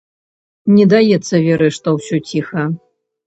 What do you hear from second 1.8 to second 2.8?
ўсё ціха.